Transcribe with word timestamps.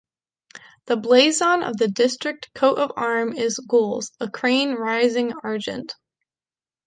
The 0.87 0.97
blazon 0.97 1.61
of 1.61 1.77
the 1.77 1.87
district 1.87 2.51
coat 2.55 2.79
of 2.79 2.91
arms 2.95 3.37
is 3.37 3.59
Gules, 3.69 4.11
a 4.19 4.31
Crane 4.31 4.73
rising 4.73 5.31
Argent. 5.43 5.93